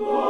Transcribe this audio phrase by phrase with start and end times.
[0.00, 0.29] Lord.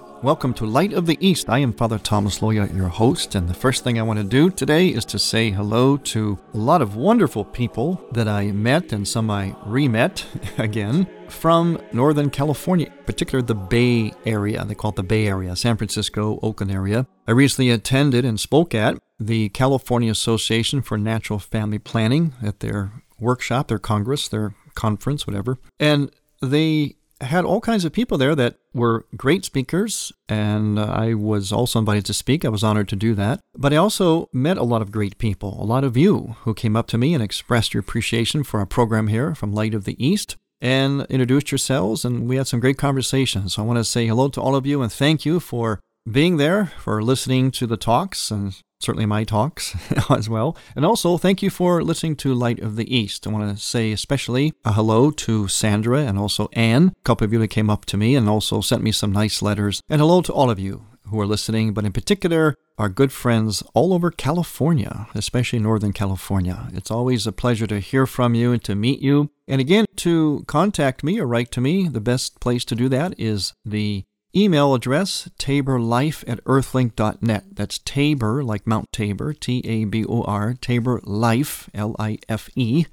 [0.23, 1.49] Welcome to Light of the East.
[1.49, 4.51] I am Father Thomas Loya, your host, and the first thing I want to do
[4.51, 9.07] today is to say hello to a lot of wonderful people that I met and
[9.07, 10.23] some I re met
[10.59, 14.63] again from Northern California, particularly the Bay Area.
[14.63, 17.07] They call it the Bay Area, San Francisco, Oakland area.
[17.27, 22.91] I recently attended and spoke at the California Association for Natural Family Planning at their
[23.19, 25.57] workshop, their congress, their conference, whatever.
[25.79, 26.11] And
[26.43, 31.51] they had all kinds of people there that were great speakers, and uh, I was
[31.51, 32.43] also invited to speak.
[32.43, 33.39] I was honored to do that.
[33.55, 36.75] But I also met a lot of great people, a lot of you who came
[36.75, 40.03] up to me and expressed your appreciation for our program here from Light of the
[40.03, 43.55] East and introduced yourselves, and we had some great conversations.
[43.55, 45.79] So I want to say hello to all of you and thank you for
[46.09, 49.75] being there, for listening to the talks, and certainly my talks
[50.09, 50.57] as well.
[50.75, 53.27] And also, thank you for listening to Light of the East.
[53.27, 57.33] I want to say especially a hello to Sandra and also Anne, a couple of
[57.33, 59.81] you that came up to me and also sent me some nice letters.
[59.89, 63.61] And hello to all of you who are listening, but in particular, our good friends
[63.73, 66.69] all over California, especially Northern California.
[66.73, 69.29] It's always a pleasure to hear from you and to meet you.
[69.47, 73.13] And again, to contact me or write to me, the best place to do that
[73.19, 77.43] is the Email address taborlife at earthlink.net.
[77.51, 82.49] That's Tabor, like Mount Tabor, T A B O R, Tabor Life, L I F
[82.55, 82.85] E,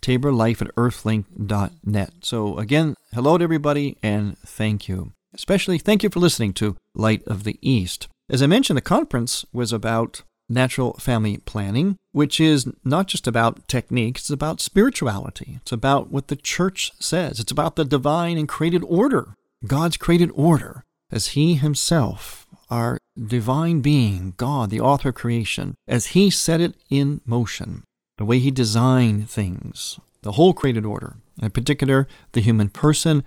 [0.00, 2.12] taborlife at earthlink.net.
[2.22, 5.12] So, again, hello to everybody and thank you.
[5.34, 8.06] Especially thank you for listening to Light of the East.
[8.30, 13.66] As I mentioned, the conference was about natural family planning, which is not just about
[13.66, 15.58] techniques, it's about spirituality.
[15.62, 19.34] It's about what the church says, it's about the divine and created order
[19.66, 26.06] God's created order as He Himself, our divine being, God, the author of creation, as
[26.06, 27.84] He set it in motion,
[28.18, 33.24] the way He designed things, the whole created order, in particular, the human person,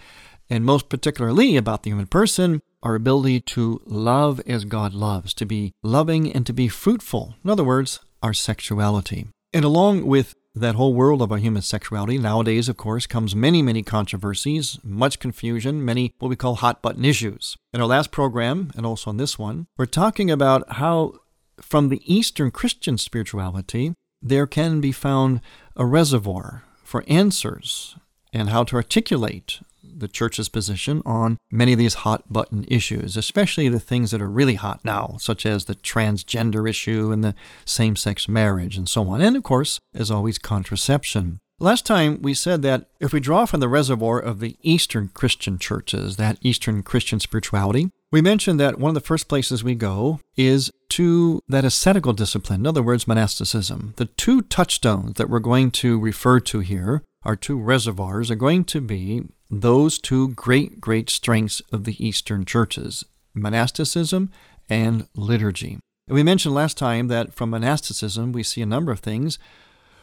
[0.50, 5.46] and most particularly about the human person, our ability to love as God loves, to
[5.46, 7.36] be loving and to be fruitful.
[7.44, 9.28] In other words, our sexuality.
[9.54, 12.18] And along with that whole world of our human sexuality.
[12.18, 17.06] Nowadays, of course, comes many, many controversies, much confusion, many what we call hot button
[17.06, 17.58] issues.
[17.74, 21.14] In our last program, and also on this one, we're talking about how
[21.62, 25.42] from the Eastern Christian spirituality, there can be found
[25.76, 27.96] a reservoir for answers
[28.34, 29.60] and how to articulate
[30.00, 34.30] the church's position on many of these hot button issues, especially the things that are
[34.30, 37.36] really hot now, such as the transgender issue and the
[37.66, 39.22] same sex marriage and so on.
[39.22, 41.40] And of course, as always, contraception.
[41.60, 45.58] Last time we said that if we draw from the reservoir of the Eastern Christian
[45.58, 50.20] churches, that Eastern Christian spirituality, we mentioned that one of the first places we go
[50.36, 53.96] is to that ascetical discipline, in other words, monasticism.
[53.98, 58.64] The two touchstones that we're going to refer to here, our two reservoirs, are going
[58.64, 59.22] to be
[59.52, 64.32] those two great, great strengths of the Eastern churches monasticism
[64.68, 65.78] and liturgy.
[66.08, 69.38] We mentioned last time that from monasticism we see a number of things.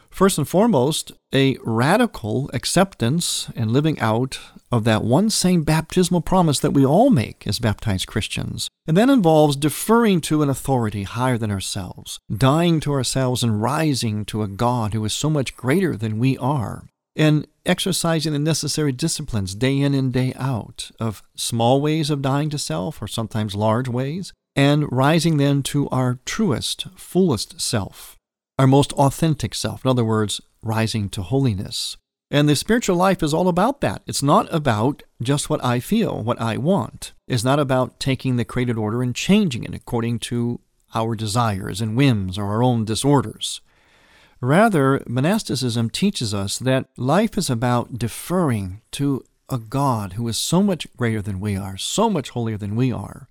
[0.09, 4.39] First and foremost, a radical acceptance and living out
[4.71, 9.09] of that one same baptismal promise that we all make as baptized Christians And that
[9.09, 14.47] involves deferring to an authority higher than ourselves, dying to ourselves and rising to a
[14.47, 19.79] God who is so much greater than we are, and exercising the necessary disciplines day
[19.79, 24.33] in and day out of small ways of dying to self, or sometimes large ways,
[24.55, 28.15] and rising then to our truest, fullest self,
[28.59, 29.83] our most authentic self.
[29.83, 31.97] In other words, rising to holiness.
[32.31, 34.01] And the spiritual life is all about that.
[34.07, 37.13] It's not about just what I feel, what I want.
[37.27, 40.59] It's not about taking the created order and changing it according to
[40.93, 43.61] our desires and whims or our own disorders.
[44.41, 50.61] Rather, monasticism teaches us that life is about deferring to a God who is so
[50.61, 53.27] much greater than we are, so much holier than we are,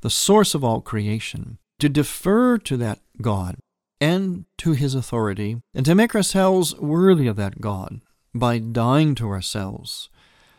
[0.00, 3.56] the source of all creation, to defer to that God
[4.00, 8.00] and to his authority, and to make ourselves worthy of that God
[8.34, 10.10] by dying to ourselves,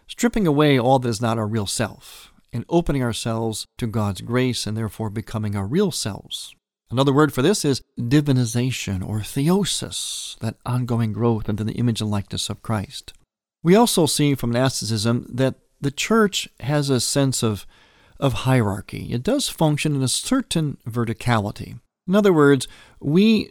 [0.07, 4.65] stripping away all that is not our real self, and opening ourselves to God's grace
[4.65, 6.55] and therefore becoming our real selves.
[6.93, 12.11] Another word for this is divinization or theosis, that ongoing growth into the image and
[12.11, 13.13] likeness of Christ.
[13.63, 17.65] We also see from monasticism that the church has a sense of,
[18.19, 19.07] of hierarchy.
[19.11, 21.79] It does function in a certain verticality.
[22.07, 22.67] In other words,
[22.99, 23.49] we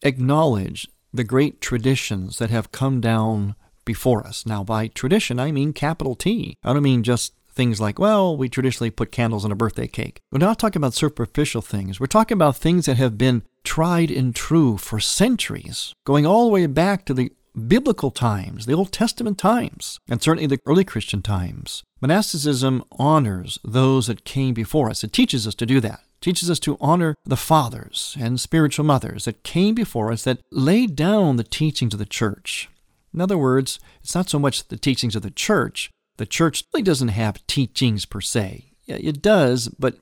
[0.00, 3.54] acknowledge the great traditions that have come down
[3.84, 4.46] before us.
[4.46, 6.54] Now, by tradition, I mean capital T.
[6.64, 10.20] I don't mean just things like, well, we traditionally put candles on a birthday cake.
[10.30, 11.98] We're not talking about superficial things.
[11.98, 16.52] We're talking about things that have been tried and true for centuries, going all the
[16.52, 17.32] way back to the
[17.66, 21.82] biblical times, the Old Testament times, and certainly the early Christian times.
[22.00, 25.02] Monasticism honors those that came before us.
[25.02, 29.24] It teaches us to do that teaches us to honor the fathers and spiritual mothers
[29.24, 32.68] that came before us that laid down the teachings of the church.
[33.14, 35.90] In other words, it's not so much the teachings of the church.
[36.18, 38.72] The church really doesn't have teachings per se.
[38.86, 39.96] It does, but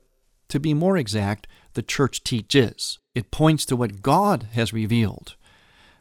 [0.49, 2.99] to be more exact, the church teaches.
[3.15, 5.35] It points to what God has revealed.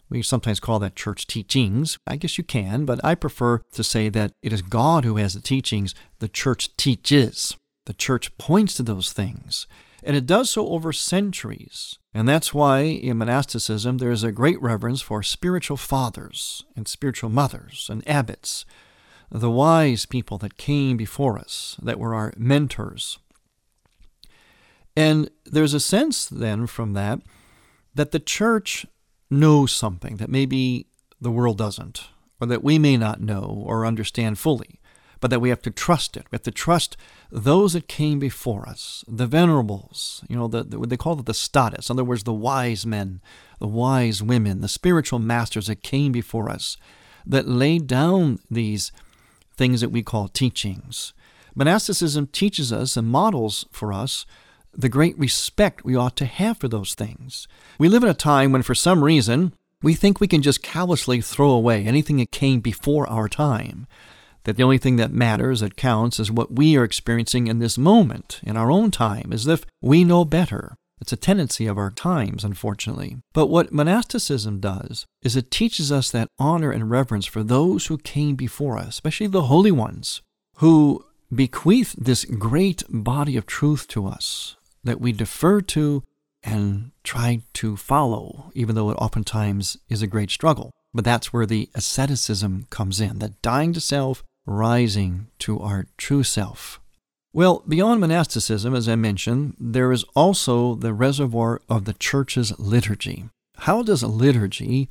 [0.08, 1.98] We sometimes call that church teachings.
[2.06, 5.34] I guess you can, but I prefer to say that it is God who has
[5.34, 5.94] the teachings.
[6.20, 7.56] The church teaches.
[7.86, 9.66] The church points to those things.
[10.02, 11.98] And it does so over centuries.
[12.14, 17.30] And that's why in monasticism there is a great reverence for spiritual fathers and spiritual
[17.30, 18.64] mothers and abbots,
[19.30, 23.18] the wise people that came before us, that were our mentors.
[24.96, 27.20] And there's a sense then from that
[27.94, 28.86] that the church
[29.30, 30.86] knows something that maybe
[31.20, 32.08] the world doesn't,
[32.40, 34.80] or that we may not know or understand fully
[35.20, 36.26] but that we have to trust it.
[36.30, 36.96] We have to trust
[37.30, 41.34] those that came before us, the venerables, you know, the, the, they call it the
[41.34, 41.88] status.
[41.88, 43.20] In other words, the wise men,
[43.58, 46.76] the wise women, the spiritual masters that came before us,
[47.24, 48.92] that laid down these
[49.56, 51.12] things that we call teachings.
[51.54, 54.26] Monasticism teaches us and models for us
[54.72, 57.48] the great respect we ought to have for those things.
[57.78, 61.20] We live in a time when, for some reason, we think we can just callously
[61.20, 63.86] throw away anything that came before our time
[64.46, 67.76] that the only thing that matters, that counts, is what we are experiencing in this
[67.76, 70.76] moment, in our own time, as if we know better.
[71.00, 73.18] It's a tendency of our times, unfortunately.
[73.32, 77.98] But what monasticism does is it teaches us that honor and reverence for those who
[77.98, 80.22] came before us, especially the holy ones,
[80.56, 81.04] who
[81.34, 86.02] bequeath this great body of truth to us that we defer to
[86.42, 90.70] and try to follow, even though it oftentimes is a great struggle.
[90.94, 96.22] But that's where the asceticism comes in, that dying to self rising to our true
[96.22, 96.80] self.
[97.36, 103.26] Well, beyond monasticism, as I mentioned, there is also the reservoir of the church's liturgy.
[103.58, 104.88] How does liturgy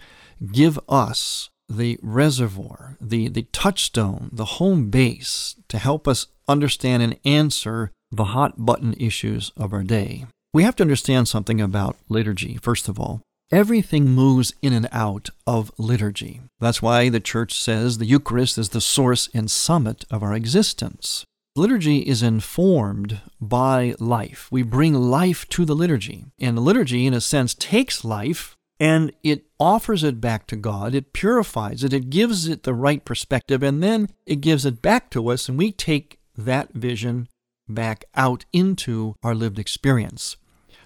[0.52, 7.18] give us the reservoir, the, the touchstone, the home base to help us understand and
[7.26, 10.28] answer the hot button issues of our day?
[10.54, 13.24] We have to understand something about liturgy, first of all.
[13.52, 16.42] Everything moves in and out of liturgy.
[16.60, 21.26] That's why the church says the Eucharist is the source and summit of our existence.
[21.58, 24.50] Liturgy is informed by life.
[24.52, 26.26] We bring life to the liturgy.
[26.38, 30.94] And the liturgy, in a sense, takes life and it offers it back to God.
[30.94, 31.94] It purifies it.
[31.94, 33.64] It gives it the right perspective.
[33.64, 37.30] And then it gives it back to us, and we take that vision
[37.70, 40.36] back out into our lived experience.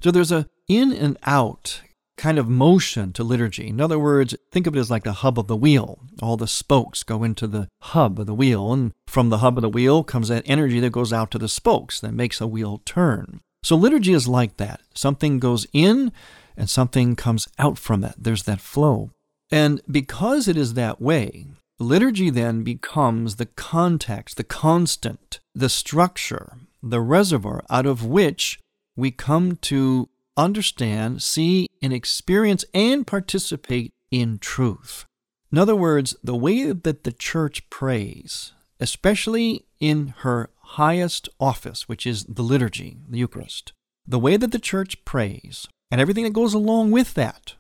[0.02, 1.82] So there's a in and out
[2.20, 3.68] kind of motion to liturgy.
[3.68, 6.00] In other words, think of it as like the hub of the wheel.
[6.22, 9.64] All the spokes go into the hub of the wheel, and from the hub of
[9.64, 12.82] the wheel comes that energy that goes out to the spokes that makes a wheel
[12.86, 13.40] turn.
[13.64, 14.82] So liturgy is like that.
[14.94, 16.12] Something goes in
[16.56, 18.16] and something comes out from it.
[18.18, 19.12] There's that flow.
[19.50, 21.48] And because it is that way,
[21.80, 28.60] liturgy then becomes the context, the constant, the structure the reservoir out of which
[28.96, 30.10] we come to
[30.46, 35.06] understand, see, and experience and participate in truth.
[35.52, 42.06] In other words, the way that the church prays, especially in her highest office, which
[42.06, 43.74] is the liturgy, the Eucharist,
[44.08, 47.56] the way that the church prays, and everything that goes along with that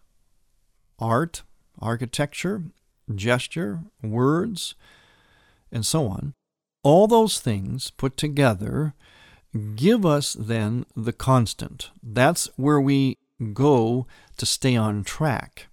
[0.99, 1.43] art,
[1.79, 2.63] architecture,
[3.15, 4.75] gesture, words,
[5.71, 6.33] and so on
[6.83, 8.93] all those things put together
[9.75, 11.91] give us then the constant.
[12.03, 13.17] That's where we
[13.53, 15.67] go to stay on track.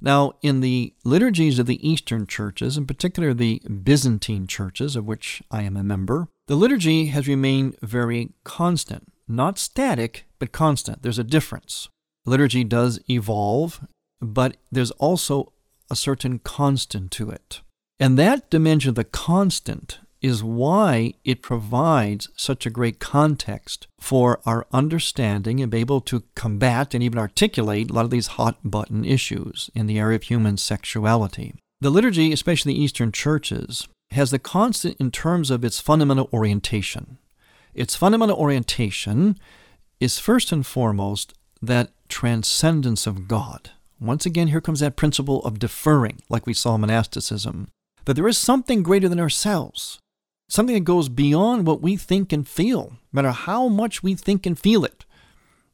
[0.00, 5.42] Now, in the liturgies of the Eastern churches, in particular the Byzantine churches, of which
[5.50, 9.12] I am a member, the liturgy has remained very constant.
[9.28, 11.02] Not static, but constant.
[11.02, 11.88] There's a difference.
[12.24, 13.86] Liturgy does evolve,
[14.20, 15.52] but there's also
[15.90, 17.60] a certain constant to it.
[17.98, 24.66] And that dimension, the constant, is why it provides such a great context for our
[24.72, 29.04] understanding and be able to combat and even articulate a lot of these hot button
[29.04, 31.54] issues in the area of human sexuality.
[31.80, 37.18] The liturgy, especially the Eastern churches, has the constant in terms of its fundamental orientation.
[37.72, 39.38] Its fundamental orientation
[40.00, 43.70] is first and foremost that transcendence of God.
[43.98, 47.68] Once again, here comes that principle of deferring, like we saw in monasticism,
[48.04, 49.98] that there is something greater than ourselves
[50.50, 54.44] something that goes beyond what we think and feel, no matter how much we think
[54.44, 55.06] and feel it,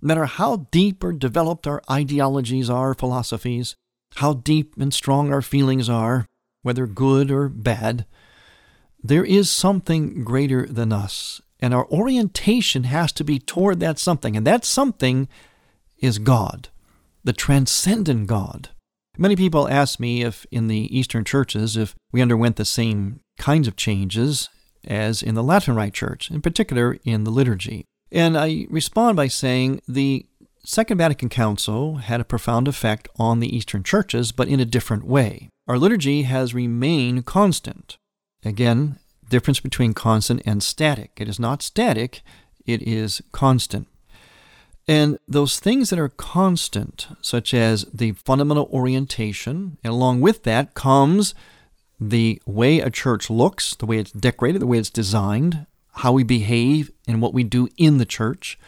[0.01, 3.75] no matter how deep or developed our ideologies are, philosophies,
[4.17, 6.27] how deep and strong our feelings are,
[6.63, 8.05] whether good or bad,
[9.03, 11.41] there is something greater than us.
[11.59, 14.37] And our orientation has to be toward that something.
[14.37, 15.27] And that something
[15.99, 16.69] is God,
[17.25, 18.71] the transcendent God.
[19.17, 23.67] Many people ask me if in the Eastern churches, if we underwent the same kinds
[23.67, 24.51] of changes
[24.87, 27.85] as in the Latin Rite Church, in particular in the liturgy.
[28.11, 30.27] And I respond by saying the
[30.65, 35.05] Second Vatican Council had a profound effect on the Eastern churches, but in a different
[35.05, 35.49] way.
[35.69, 37.97] Our liturgy has remained constant.
[38.45, 41.13] Again, difference between constant and static.
[41.17, 42.23] It is not static,
[42.65, 43.89] it is constant.
[44.89, 50.75] And those things that are constant, such as the fundamental orientation, and along with that
[50.75, 51.35] comes
[51.99, 56.25] the way a church looks, the way it's decorated, the way it's designed, how we
[56.25, 58.59] behave, and what we do in the church,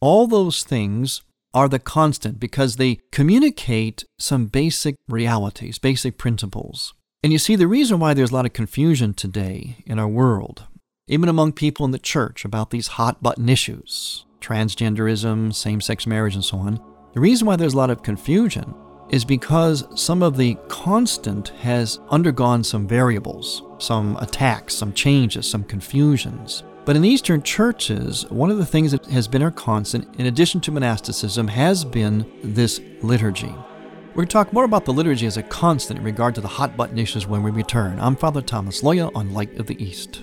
[0.00, 1.22] all those things
[1.54, 6.92] are the constant because they communicate some basic realities, basic principles.
[7.22, 10.64] And you see, the reason why there's a lot of confusion today in our world,
[11.08, 16.34] even among people in the church about these hot button issues, transgenderism, same sex marriage,
[16.34, 16.78] and so on,
[17.14, 18.74] the reason why there's a lot of confusion
[19.08, 25.64] is because some of the constant has undergone some variables, some attacks, some changes, some
[25.64, 26.62] confusions.
[26.84, 30.60] But in Eastern churches, one of the things that has been our constant, in addition
[30.62, 33.54] to monasticism, has been this liturgy.
[34.10, 36.48] We're going to talk more about the liturgy as a constant in regard to the
[36.48, 37.98] hot button issues when we return.
[38.00, 40.22] I'm Father Thomas Loya on Light of the East.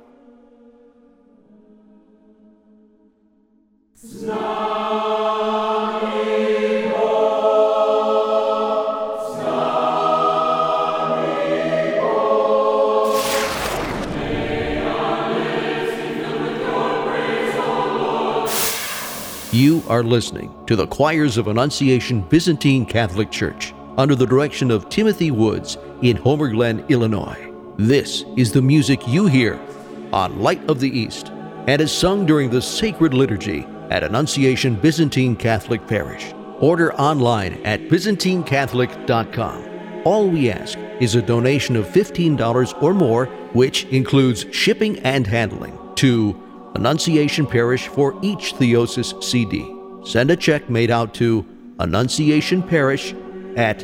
[4.21, 4.37] You
[19.87, 25.31] are listening to the Choirs of Annunciation Byzantine Catholic Church under the direction of Timothy
[25.31, 27.51] Woods in Homer Glen, Illinois.
[27.77, 29.59] This is the music you hear
[30.13, 31.29] on Light of the East
[31.65, 36.33] and is sung during the sacred liturgy at Annunciation Byzantine Catholic Parish.
[36.59, 40.01] Order online at ByzantineCatholic.com.
[40.05, 45.77] All we ask is a donation of $15 or more, which includes shipping and handling,
[45.95, 46.41] to
[46.75, 49.69] Annunciation Parish for each Theosis CD.
[50.05, 51.45] Send a check made out to
[51.79, 53.13] Annunciation Parish
[53.57, 53.81] at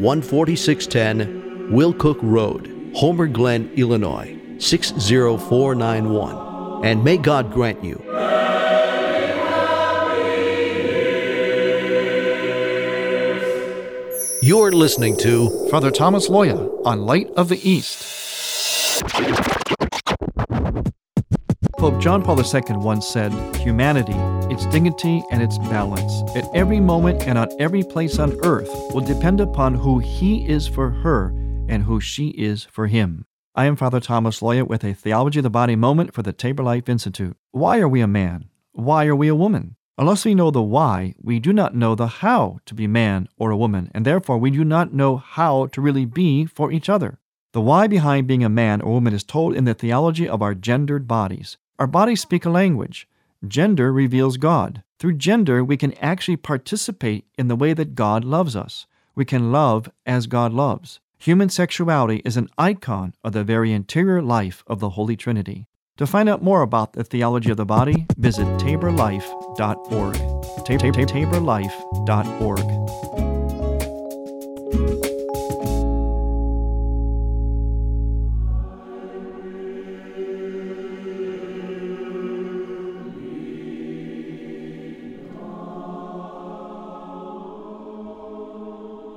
[0.00, 6.84] 14610 Willcook Road, Homer Glen, Illinois 60491.
[6.84, 8.02] And may God grant you
[14.46, 19.02] You're listening to Father Thomas Loya on Light of the East.
[21.78, 24.14] Pope John Paul II once said, Humanity,
[24.54, 29.00] its dignity and its balance, at every moment and on every place on earth, will
[29.00, 31.30] depend upon who he is for her
[31.68, 33.26] and who she is for him.
[33.56, 36.62] I am Father Thomas Loya with a Theology of the Body moment for the Tabor
[36.62, 37.36] Life Institute.
[37.50, 38.50] Why are we a man?
[38.70, 39.75] Why are we a woman?
[39.98, 43.50] Unless we know the why, we do not know the how to be man or
[43.50, 47.18] a woman, and therefore we do not know how to really be for each other.
[47.52, 50.54] The why behind being a man or woman is told in the theology of our
[50.54, 51.56] gendered bodies.
[51.78, 53.08] Our bodies speak a language.
[53.48, 54.82] Gender reveals God.
[54.98, 58.86] Through gender, we can actually participate in the way that God loves us.
[59.14, 61.00] We can love as God loves.
[61.18, 65.66] Human sexuality is an icon of the very interior life of the Holy Trinity.
[65.96, 70.16] To find out more about the theology of the body, visit taborlife.org.
[70.66, 73.25] taborlife.org.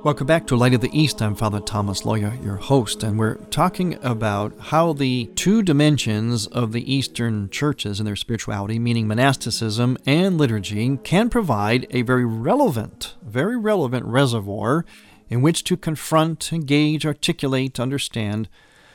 [0.02, 1.20] Welcome back to Light of the East.
[1.20, 6.72] I'm Father Thomas Loya, your host, and we're talking about how the two dimensions of
[6.72, 13.14] the Eastern churches and their spirituality, meaning monasticism and liturgy, can provide a very relevant,
[13.22, 14.86] very relevant reservoir
[15.28, 18.48] in which to confront, engage, articulate, understand,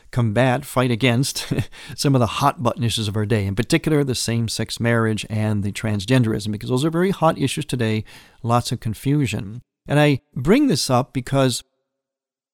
[0.09, 1.53] combat, fight against
[1.95, 5.23] some of the hot button issues of our day, in particular the same sex marriage
[5.29, 8.03] and the transgenderism, because those are very hot issues today,
[8.41, 9.61] lots of confusion.
[9.87, 11.63] And I bring this up because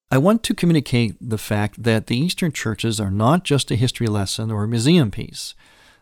[0.09, 4.07] I want to communicate the fact that the Eastern churches are not just a history
[4.07, 5.55] lesson or a museum piece.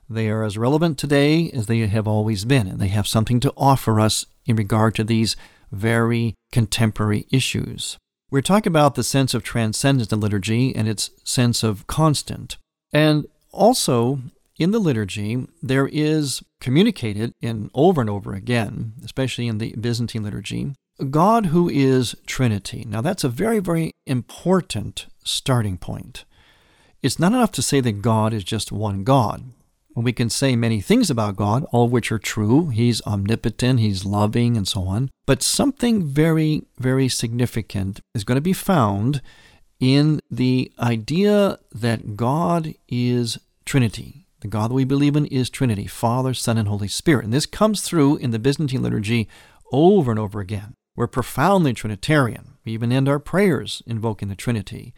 [0.09, 3.53] They are as relevant today as they have always been, and they have something to
[3.55, 5.35] offer us in regard to these
[5.71, 7.97] very contemporary issues.
[8.31, 12.57] We're talking about the sense of transcendence in liturgy and its sense of constant.
[12.91, 14.19] And also,
[14.57, 20.23] in the liturgy, there is communicated in over and over again, especially in the Byzantine
[20.23, 20.73] liturgy,
[21.09, 22.85] God who is Trinity.
[22.87, 26.25] Now, that's a very, very important starting point.
[27.01, 29.51] It's not enough to say that God is just one God.
[29.95, 32.69] We can say many things about God, all of which are true.
[32.69, 35.09] He's omnipotent, He's loving, and so on.
[35.25, 39.21] But something very, very significant is going to be found
[39.79, 44.27] in the idea that God is Trinity.
[44.41, 47.25] The God that we believe in is Trinity Father, Son, and Holy Spirit.
[47.25, 49.27] And this comes through in the Byzantine liturgy
[49.71, 50.75] over and over again.
[50.99, 52.57] We're profoundly Trinitarian.
[52.65, 54.93] We even end our prayers invoking the Trinity.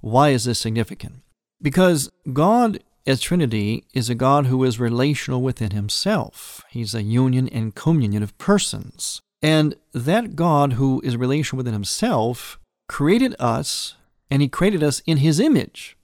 [0.00, 1.22] Why is this significant?
[1.62, 6.64] Because God as Trinity is a God who is relational within himself.
[6.70, 9.22] He's a union and communion of persons.
[9.40, 13.94] And that God who is relational within himself created us,
[14.32, 15.96] and he created us in his image,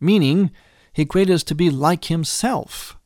[0.00, 0.50] meaning
[0.92, 2.98] he created us to be like himself,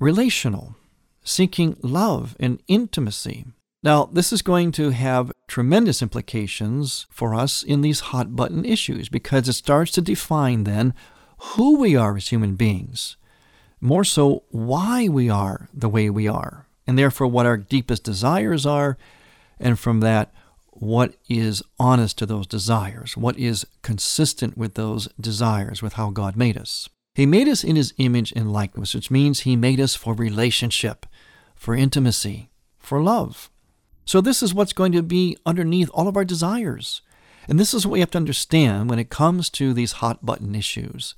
[0.00, 0.74] relational,
[1.22, 3.44] seeking love and intimacy.
[3.84, 9.10] Now, this is going to have tremendous implications for us in these hot button issues
[9.10, 10.94] because it starts to define then
[11.38, 13.18] who we are as human beings,
[13.82, 18.64] more so why we are the way we are, and therefore what our deepest desires
[18.64, 18.96] are,
[19.60, 20.32] and from that,
[20.70, 26.36] what is honest to those desires, what is consistent with those desires, with how God
[26.36, 26.88] made us.
[27.14, 31.04] He made us in His image and likeness, which means He made us for relationship,
[31.54, 33.50] for intimacy, for love.
[34.04, 37.02] So, this is what's going to be underneath all of our desires.
[37.48, 40.54] And this is what we have to understand when it comes to these hot button
[40.54, 41.14] issues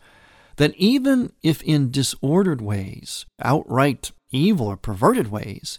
[0.56, 5.78] that even if in disordered ways, outright evil or perverted ways,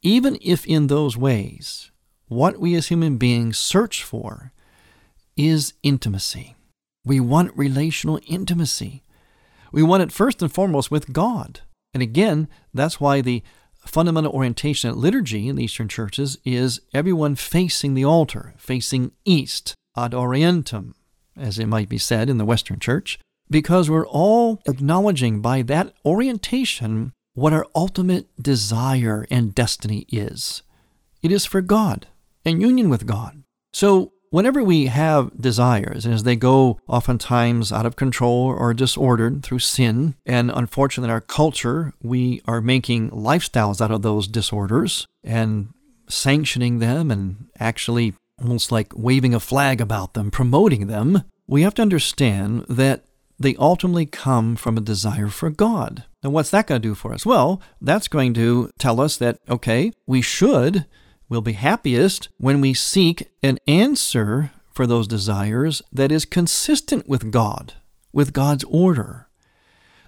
[0.00, 1.90] even if in those ways,
[2.28, 4.52] what we as human beings search for
[5.36, 6.54] is intimacy.
[7.04, 9.02] We want relational intimacy.
[9.72, 11.60] We want it first and foremost with God.
[11.94, 13.42] And again, that's why the
[13.88, 19.74] fundamental orientation at liturgy in the Eastern churches is everyone facing the altar, facing east,
[19.96, 20.94] ad orientem,
[21.36, 23.18] as it might be said in the Western church,
[23.50, 30.62] because we're all acknowledging by that orientation what our ultimate desire and destiny is.
[31.22, 32.08] It is for God
[32.44, 33.42] and union with God.
[33.72, 39.58] So Whenever we have desires, as they go oftentimes out of control or disordered through
[39.58, 45.68] sin, and unfortunately in our culture, we are making lifestyles out of those disorders and
[46.08, 51.74] sanctioning them and actually almost like waving a flag about them, promoting them, we have
[51.74, 53.04] to understand that
[53.38, 56.04] they ultimately come from a desire for God.
[56.22, 57.26] And what's that going to do for us?
[57.26, 60.86] Well, that's going to tell us that, okay, we should
[61.32, 67.30] We'll be happiest when we seek an answer for those desires that is consistent with
[67.30, 67.72] God,
[68.12, 69.28] with God's order.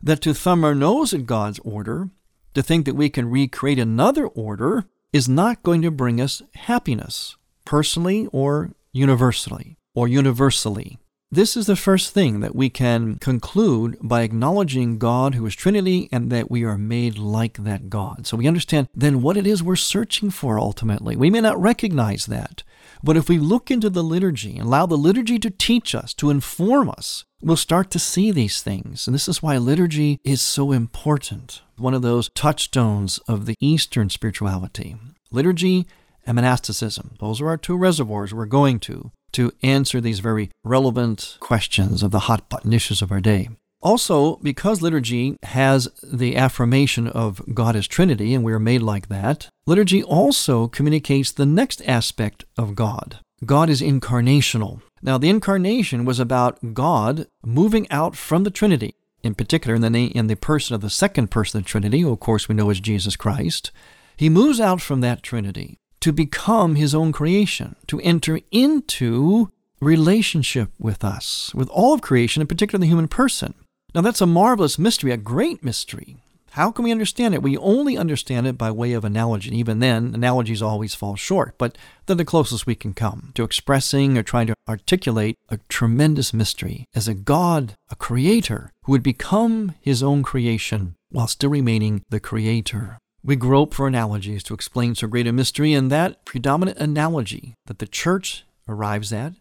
[0.03, 2.11] that to thumb our nose at God's order,
[2.53, 4.85] to think that we can recreate another order,
[5.15, 10.99] is not going to bring us happiness, personally or universally, or universally.
[11.35, 16.09] This is the first thing that we can conclude by acknowledging God who is Trinity
[16.13, 18.25] and that we are made like that God.
[18.25, 21.17] So we understand then what it is we're searching for ultimately.
[21.17, 22.63] We may not recognize that,
[23.03, 26.31] but if we look into the liturgy and allow the liturgy to teach us, to
[26.31, 29.09] inform us, we'll start to see these things.
[29.09, 31.63] And this is why liturgy is so important.
[31.77, 34.95] One of those touchstones of the Eastern spirituality.
[35.33, 35.89] Liturgy
[36.25, 37.17] and monasticism.
[37.19, 42.11] Those are our two reservoirs we're going to to answer these very relevant questions of
[42.11, 43.49] the hot button issues of our day.
[43.85, 49.09] Also, because liturgy has the affirmation of God as Trinity, and we are made like
[49.09, 53.19] that, liturgy also communicates the next aspect of God.
[53.45, 54.81] God is incarnational.
[55.03, 60.07] Now, the incarnation was about God moving out from the Trinity, in particular in the,
[60.17, 62.71] in the person of the second person of the Trinity, who of course we know
[62.71, 63.71] as Jesus Christ.
[64.17, 70.69] He moves out from that Trinity to become his own creation, to enter into relationship
[70.79, 73.55] with us, with all of creation, in particular the human person.
[73.95, 76.19] Now, that's a marvelous mystery, a great mystery.
[76.51, 77.43] How can we understand it?
[77.43, 79.49] We only understand it by way of analogy.
[79.49, 83.43] And even then, analogies always fall short, but they're the closest we can come to
[83.43, 89.03] expressing or trying to articulate a tremendous mystery as a God, a creator, who would
[89.03, 92.99] become his own creation while still remaining the creator.
[93.27, 97.79] We grope for analogies to explain so great a mystery, and that predominant analogy that
[97.79, 99.33] the church arrives at,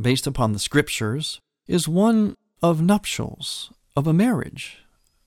[0.00, 4.78] based upon the scriptures, is one of nuptials, of a marriage,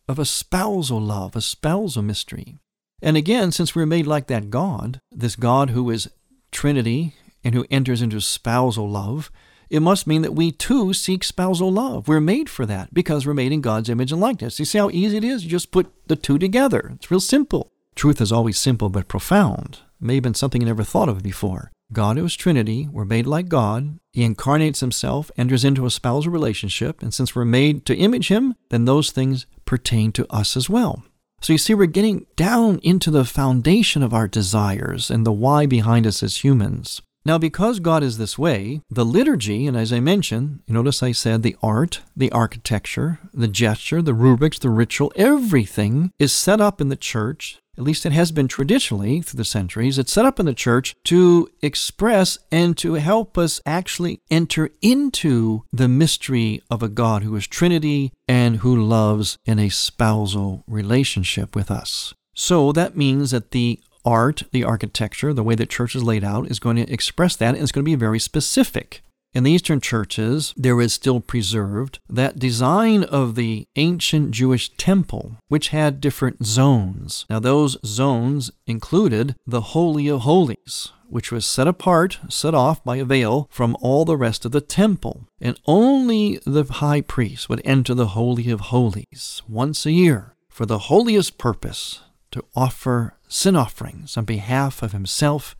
[0.10, 2.58] of a spousal love, a spousal mystery.
[3.02, 6.10] And again, since we're made like that God, this God who is
[6.52, 9.32] Trinity and who enters into spousal love,
[9.70, 12.10] it must mean that we too seek spousal love.
[12.10, 14.60] We're made for that because we're made in God's image and likeness.
[14.60, 15.46] You see how easy it is?
[15.46, 16.92] You just put the two together.
[16.96, 17.72] It's real simple.
[17.98, 19.80] Truth is always simple but profound.
[20.00, 21.72] It may have been something you never thought of before.
[21.92, 22.88] God is Trinity.
[22.88, 23.98] We're made like God.
[24.14, 28.54] He incarnates himself, enters into a spousal relationship, and since we're made to image him,
[28.70, 31.06] then those things pertain to us as well.
[31.42, 35.66] So you see, we're getting down into the foundation of our desires and the why
[35.66, 37.02] behind us as humans.
[37.26, 41.14] Now, because God is this way, the liturgy, and as I mentioned, you notice I
[41.14, 46.80] said the art, the architecture, the gesture, the rubrics, the ritual, everything is set up
[46.80, 50.40] in the church at least it has been traditionally through the centuries, it's set up
[50.40, 56.82] in the church to express and to help us actually enter into the mystery of
[56.82, 62.14] a God who is Trinity and who loves in a spousal relationship with us.
[62.34, 66.50] So that means that the art, the architecture, the way that church is laid out
[66.50, 69.02] is going to express that and it's going to be very specific.
[69.38, 75.38] In the Eastern churches, there is still preserved that design of the ancient Jewish temple,
[75.48, 77.24] which had different zones.
[77.30, 82.96] Now, those zones included the Holy of Holies, which was set apart, set off by
[82.96, 85.28] a veil from all the rest of the temple.
[85.40, 90.66] And only the high priest would enter the Holy of Holies once a year for
[90.66, 95.56] the holiest purpose to offer sin offerings on behalf of himself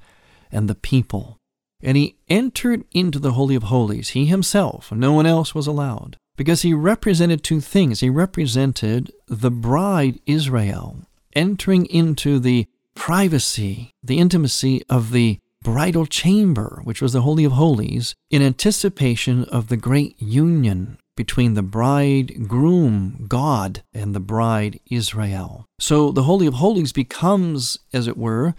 [0.52, 1.38] and the people.
[1.82, 6.18] And he entered into the Holy of Holies, he himself, no one else was allowed,
[6.36, 8.00] because he represented two things.
[8.00, 16.82] He represented the bride Israel entering into the privacy, the intimacy of the bridal chamber,
[16.84, 23.26] which was the Holy of Holies, in anticipation of the great union between the bridegroom,
[23.28, 25.66] God, and the bride, Israel.
[25.80, 28.56] So the Holy of Holies becomes, as it were,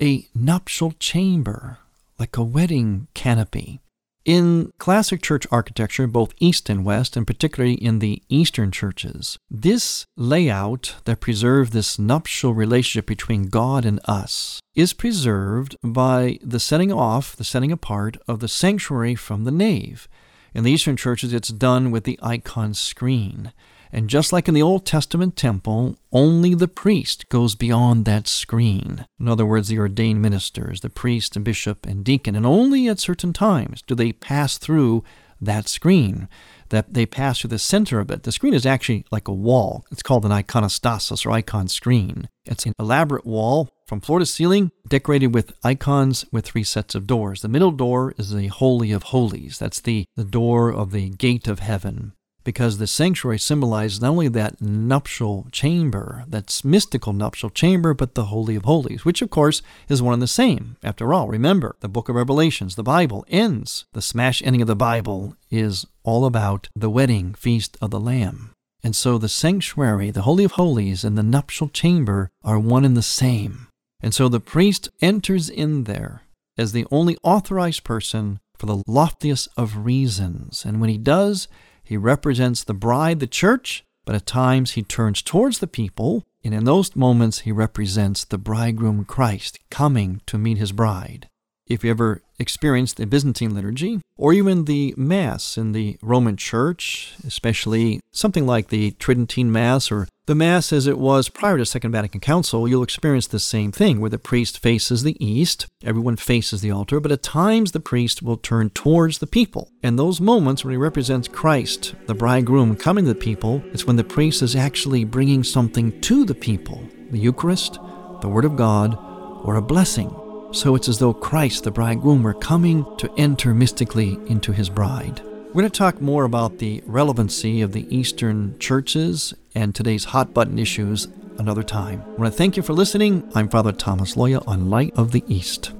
[0.00, 1.78] a nuptial chamber
[2.20, 3.80] like a wedding canopy.
[4.26, 10.04] In classic church architecture, both East and West, and particularly in the Eastern churches, this
[10.18, 16.92] layout that preserved this nuptial relationship between God and us is preserved by the setting
[16.92, 20.06] off, the setting apart of the sanctuary from the nave.
[20.54, 23.52] In the Eastern churches, it's done with the icon screen.
[23.92, 29.06] And just like in the Old Testament temple, only the priest goes beyond that screen.
[29.18, 33.00] In other words, the ordained ministers, the priest and bishop and deacon, and only at
[33.00, 35.02] certain times do they pass through
[35.40, 36.28] that screen,
[36.68, 38.22] that they pass through the center of it.
[38.22, 39.84] The screen is actually like a wall.
[39.90, 42.28] It's called an iconostasis or icon screen.
[42.44, 47.06] It's an elaborate wall from floor to ceiling, decorated with icons with three sets of
[47.06, 47.42] doors.
[47.42, 49.58] The middle door is the Holy of Holies.
[49.58, 52.12] That's the, the door of the gate of heaven
[52.44, 58.26] because the sanctuary symbolized not only that nuptial chamber, that mystical nuptial chamber, but the
[58.26, 60.76] Holy of Holies, which of course is one and the same.
[60.82, 63.84] After all, remember, the book of Revelations, the Bible ends.
[63.92, 68.52] The smash ending of the Bible is all about the wedding feast of the Lamb.
[68.82, 72.96] And so the sanctuary, the Holy of Holies, and the nuptial chamber are one and
[72.96, 73.68] the same.
[74.02, 76.22] And so the priest enters in there
[76.56, 80.64] as the only authorized person for the loftiest of reasons.
[80.64, 81.48] And when he does,
[81.90, 86.54] he represents the bride, the church, but at times he turns towards the people, and
[86.54, 91.28] in those moments he represents the bridegroom Christ coming to meet his bride.
[91.70, 97.14] If you ever experienced the Byzantine liturgy, or even the Mass in the Roman Church,
[97.24, 101.92] especially something like the Tridentine Mass or the Mass as it was prior to Second
[101.92, 106.60] Vatican Council, you'll experience the same thing where the priest faces the east, everyone faces
[106.60, 109.70] the altar, but at times the priest will turn towards the people.
[109.80, 113.94] And those moments when he represents Christ, the bridegroom, coming to the people, it's when
[113.94, 117.74] the priest is actually bringing something to the people the Eucharist,
[118.22, 118.98] the Word of God,
[119.44, 120.12] or a blessing.
[120.52, 125.20] So it's as though Christ, the bridegroom, were coming to enter mystically into his bride.
[125.24, 130.34] We're going to talk more about the relevancy of the Eastern churches and today's hot
[130.34, 131.08] button issues
[131.38, 132.02] another time.
[132.02, 133.30] I want to thank you for listening.
[133.34, 135.72] I'm Father Thomas Loya on Light of the East.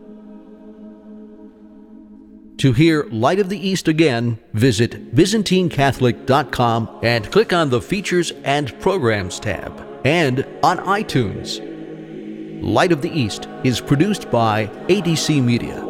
[2.59, 8.79] To hear Light of the East again, visit ByzantineCatholic.com and click on the Features and
[8.81, 11.70] Programs tab, and on iTunes.
[12.63, 15.90] Light of the East is produced by ADC Media.